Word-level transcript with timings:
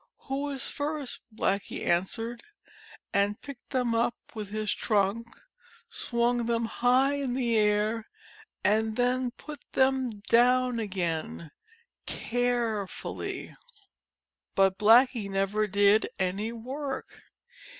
Who 0.21 0.49
is 0.49 0.65
first?" 0.67 1.21
Blackie 1.31 1.85
answered 1.85 2.41
and 3.13 3.39
picked 3.39 3.69
them 3.69 3.93
up 3.93 4.15
with 4.33 4.49
his 4.49 4.73
trunk, 4.73 5.27
swung 5.89 6.47
them 6.47 6.65
high 6.65 7.13
in 7.17 7.35
the 7.35 7.55
air, 7.55 8.07
and 8.63 8.95
then 8.95 9.29
put 9.29 9.59
them 9.73 10.21
down 10.21 10.79
again, 10.79 11.51
carefully. 12.07 13.55
But 14.55 14.79
Blackie 14.79 15.29
never 15.29 15.67
did 15.67 16.09
any 16.17 16.51
work. 16.51 17.21